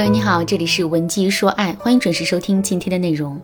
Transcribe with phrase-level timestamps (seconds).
[0.00, 3.38] 朋友你好，这里是文姬说爱，欢迎准时收听今天的内容。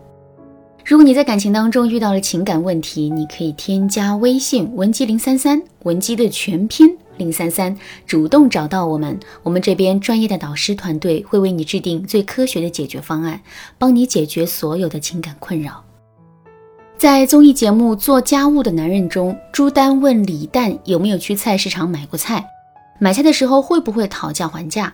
[0.83, 13.39] 如果你在感情当中遇到了情感问题，你可以添加微信文姬零三三，文姬的全拼零三三，主动找到我们，我们这边专业的导师团队会为你制定最科学的解决方案，
[13.77, 15.83] 帮你解决所有的情感困扰。
[16.97, 22.43] 在综艺节目《做家务的男人》中，朱丹问李诞有没有去菜市场买过菜，
[22.99, 24.91] 买菜的时候会不会讨价还价？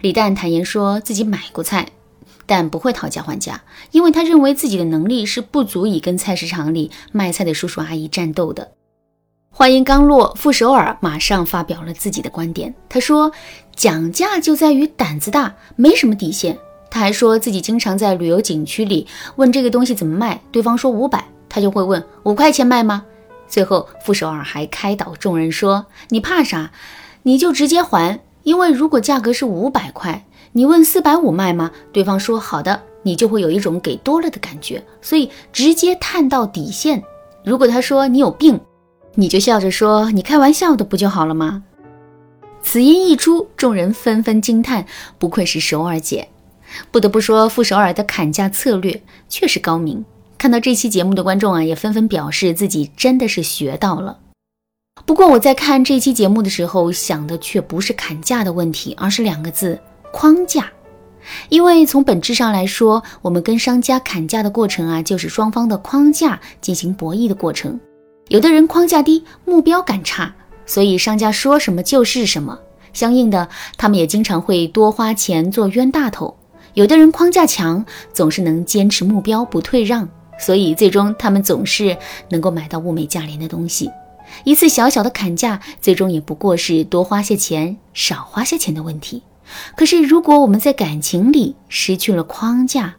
[0.00, 1.88] 李诞坦言说自己买过菜，
[2.46, 3.60] 但不会讨价还价，
[3.90, 8.72] 因为他认为自己的能力是不足以跟菜市场里卖菜的叔叔阿姨战斗的。
[9.50, 12.74] 话音刚落，傅首尔马上发表了自己的观点。
[12.88, 13.30] 他说
[13.76, 16.56] ：“讲价就在于胆子大，没什么底线。”
[16.90, 23.04] 他还说自己经常在旅游景区里问这个东西怎么卖，对方说五百，他就会问五块钱卖吗？
[23.48, 26.70] 最后傅首尔还开导众人说：“你怕啥？
[27.24, 31.70] 你就直接还。”因为如果价格是五百块，你问四百五卖吗？
[31.92, 37.02] 对方说好的，你就会有一种给多了的感觉，所以直接探到底线。
[37.44, 38.60] 如果他说你有病，
[39.14, 41.62] 你就笑着说你开玩笑的不就好了吗？
[42.62, 44.84] 此音一出，众人纷纷惊叹，
[45.18, 46.28] 不愧是首尔姐。
[46.90, 50.04] 不得不说，傅首尔的砍价策略确实高明。
[50.36, 54.18] 看到这期节目的观众啊，也纷纷表示自己真的是学到了。
[55.10, 59.76] 不过我在看这期节目的时候，想的却不是砍价的问题，而是两个字：
[60.12, 60.70] 框架。
[61.48, 67.80] 因为从本质上来说，我们跟商家砍价的过程啊，就是双方的框架进行博弈的过程。
[68.28, 70.32] 有的人框架低，目标感差，
[70.64, 72.56] 所以商家说什么就是什么，
[72.92, 76.32] 相应的，他们也经常会多花钱做冤大头。
[76.74, 80.08] 有的人框架强，总是能坚持目标不退让，
[80.38, 81.96] 所以最终他们总是
[82.28, 83.90] 能够买到物美价廉的东西。
[84.44, 89.22] 一次小小的砍价，最终也不过是多花些钱、少花些钱的问题。
[89.76, 92.94] 可是，如果我们在感情里失去了框架，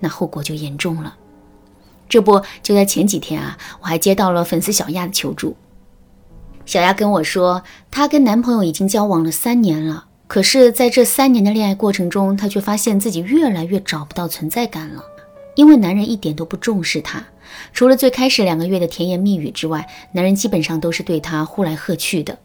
[0.00, 1.16] 那后果就严重了。
[2.08, 5.56] 这不，就在前几天啊，我还接到了粉丝小亚的求助。
[6.66, 15.02] 小亚跟我说，她跟男朋友已经交往了三年了，可是在这三年的恋爱过程中，她却发现自己越来越找不到存在感了，
[15.54, 17.22] 因为男人一点都不重视她。
[17.72, 22.38] 除了最开始两个月的甜言蜜语之外，男人基本上都是对她呼来喝去的。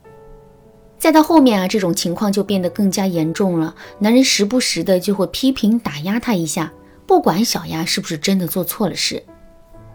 [0.97, 3.73] 再到后面啊，这种情况就变得更加严重了。
[3.99, 6.71] 男人时不时的就会批评打压她一下，
[7.07, 9.23] 不管小丫是不是真的做错了事。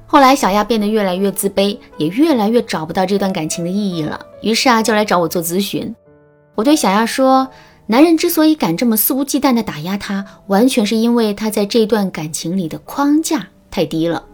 [0.06, 4.19] 后来小丫变得越来越自卑，也越来越找不到这段感情的意义了。
[4.42, 5.94] 于是啊，就来找我做咨询。
[6.54, 7.48] 我对小丫说，
[7.87, 14.25] 男人之所以敢这么肆无忌惮的打压她，完全是因为他在这段感情里的框架太低了。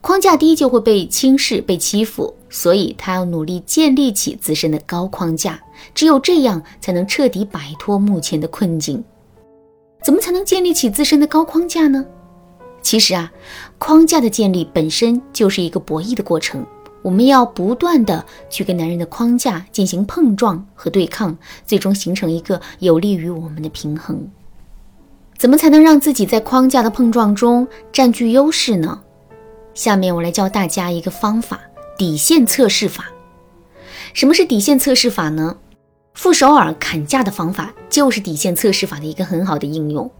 [0.00, 5.60] 框架低就会被轻视、被欺负，所以他要努力建立起自身的高框架，
[5.94, 9.02] 只有这样才能彻底摆脱目前的困境。
[10.02, 12.04] 怎么才能建立起自身的高框架呢？
[12.80, 13.30] 其实啊，
[13.78, 16.64] 框架的建立本身就是一个博弈的过程，
[17.02, 21.36] 我们要不断的去跟男人的框架进行碰撞和对抗，
[21.66, 24.28] 最终形成一个有利于我们的平衡。
[25.36, 29.00] 怎么才能让自己在框架的碰撞中占据优势呢？
[29.72, 31.60] 下面我来教大家一个方法——
[31.96, 33.04] 底线测试法。
[34.12, 35.56] 什么是底线测试法呢？
[36.14, 40.10] 傅首尔砍价的方法就是底线测试法的一个很好的应用。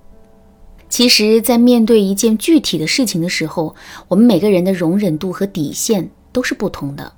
[0.88, 3.74] 其实，在面对一件具体的事情的时候，
[4.06, 7.12] 我们每个人的容忍度和底线都是不同的。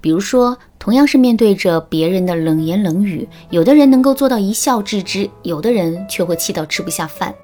[0.00, 7.34] 比如说，同样是面对着别人的冷言冷语，有的人能够做到一笑置之，有的人却会气到吃不下饭。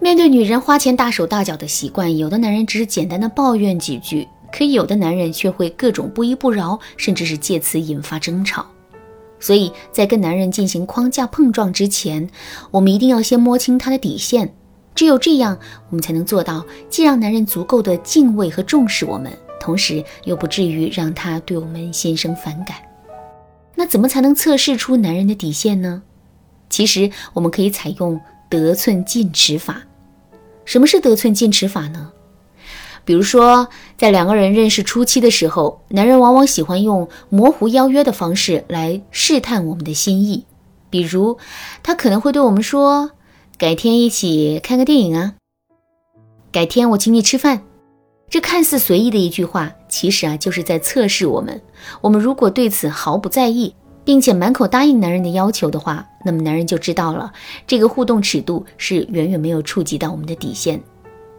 [0.00, 8.66] 面对女人花钱大手大脚的习惯，有的男人只是简单的抱怨几句，可有的男人却会各种不依不饶，甚至是借此引发争吵。
[9.38, 12.28] 所以在跟男人进行框架碰撞之前，
[12.72, 14.52] 我们一定要先摸清他的底线，
[14.92, 15.56] 只有这样，
[15.90, 19.30] 我们才能做到既让男人足够的敬畏和重视我们，
[19.66, 22.76] 同时又不至于让他对我们心生反感。
[23.74, 26.02] 那怎么才能测试出男人的底线呢？
[26.70, 29.82] 其实我们可以采用得寸进尺法。
[30.64, 32.12] 什么是得寸进尺法呢？
[33.04, 40.44] 比如说，在两个人认识初期的时候，男人往往喜欢用模糊邀约的方式来试探我们的心意。
[40.90, 41.38] 比如，
[41.82, 43.10] 他可能会对我们说
[43.58, 45.34] ：“改天一起看个电影啊，
[46.52, 47.62] 改天我请你吃饭。”
[48.28, 51.60] 这看似随意的一句话，其实啊就是在测试我们。
[52.00, 53.74] 我们如果对此毫不在意，
[54.04, 57.32] 并且满口答应男人的要求的话，那么男人就知道了，
[57.66, 60.80] 这个互动尺度是远远没有触及到我们的底线，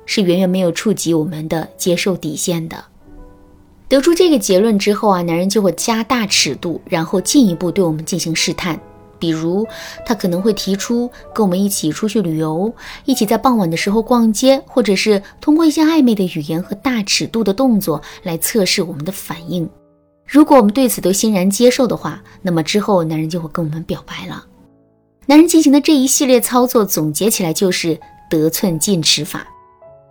[0.06, 2.84] 是远远没有触及我们的接受底线的。
[3.90, 8.80] 得出这个结论之后啊，男人就会加大尺度，然后进一步对我们进行试探。
[9.20, 9.66] 比如，
[10.06, 12.74] 他可能会提出跟我们一起出去旅游，
[13.06, 19.70] 一起在傍晚的时候逛街，或者是通过一些暧昧的语言和大尺度的动作来测试我们的反应。
[20.26, 24.46] 如果我们对此都欣然接受的话，那么之后男人就会跟我们表白了。
[25.26, 28.00] 男人进行的这一系列操作，总结起来就是
[28.30, 29.48] 得寸进尺法。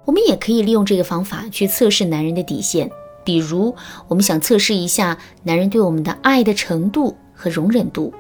[0.04, 2.90] 我们也可以利用这个方法去测试男人的底线，
[3.24, 3.74] 比如
[4.08, 8.12] 我们想测试一下男人对我们的爱的程度和容忍度。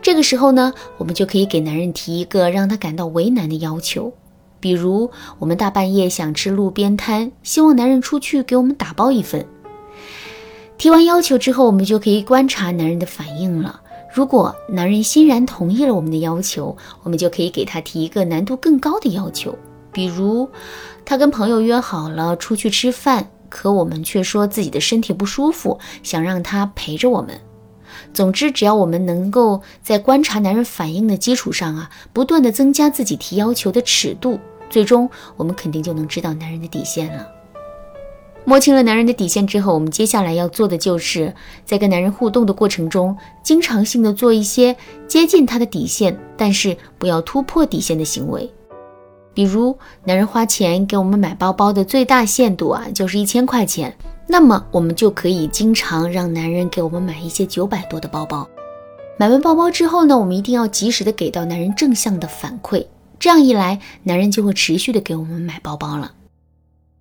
[0.00, 4.12] 这个时候呢，我们就可以给男人提一个让他感到为难的要求，
[4.60, 9.46] 比如我们大半夜想吃路边摊，希望男人出去给我们打包一份。
[10.78, 13.80] 提完要求之后，我们就可以观察男人的反应了。
[14.12, 19.56] 如果男人欣然同意了我们的要求，我们就可以给他提一个难度更高的要求，
[19.92, 20.48] 比如
[21.04, 27.40] 他跟朋友约好了出去吃饭，可我们却说自己的身体不舒服，想让他陪着我们。
[28.12, 37.26] 总之，只要我们能够在观察男人反应的基础上啊，不断的增加自己提要求的尺度，最终我们肯定就能知道男人的底线了。
[38.44, 41.32] 摸清了男人的底线之后，我们接下来要做的就是
[41.64, 48.52] 在跟男人互动的过程中，经常性的做一些接近他的底线，但是不要突破底线的行为。
[49.32, 53.96] 比如，男人花钱给我们买包包的最大限度啊，就是一千块钱。
[54.26, 58.48] 那么我们就可以经常让男人给我们买一些九百多的包包。
[59.18, 62.86] 买完包包之后呢，我们一定要及时的给到男人正向的反馈。
[63.18, 66.12] 这样一来，男人就会持续的给我们买包包了。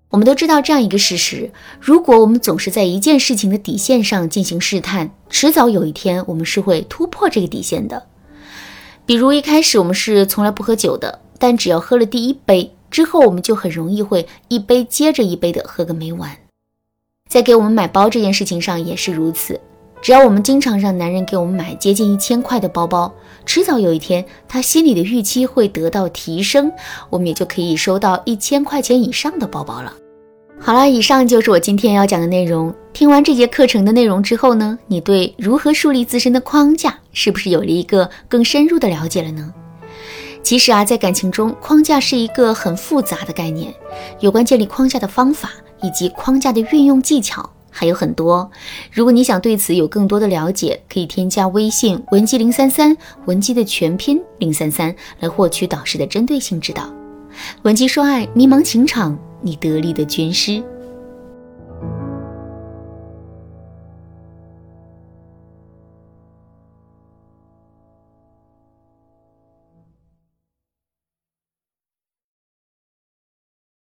[0.10, 8.08] 我们都知道这样一个事实：如果我们总是在一件事情的底线上进行试探，迟早有一天我们是会突破这个底线的。
[9.06, 16.38] 比如一开始我们是从来不喝酒的，但只要喝了第一杯之后，我们就很容易会一杯接着一杯的喝个没完。
[17.32, 19.58] 在给我们买包这件事情上也是如此，
[20.02, 23.10] 只要我们经常让男人给我们买接近一千块的包包，
[23.46, 26.70] 迟早有一天他心里的预期会得到提升，
[27.10, 29.94] 我们也就可以收到一千块钱以上的包包了。
[30.60, 32.76] 好了，以上就是我今天要讲的内容。
[32.92, 39.54] 听完这节课程的内容之后呢，你对如何树立自身的框架是不是有了一个更深入的了解了呢？
[40.44, 43.74] 其实啊，在感情中，框架是一个很复杂的概念，
[44.20, 45.50] 有关建立框架的方法。
[45.82, 48.50] 以及框架的运用技巧还有很多。
[48.92, 52.96] 如果你想对此有更多的了解，可以添加微信文姬零三三，
[53.26, 56.92] 文姬的全拼零三三，来获取导师的针对性指导。
[57.64, 60.62] 文姬说爱，迷茫情场，你得力的军师。